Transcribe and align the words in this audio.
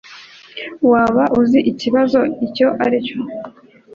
Waba 0.91 1.23
uzi 1.39 1.59
ikibazo 1.71 2.19
icyo 2.45 2.67
aricyo? 2.85 3.17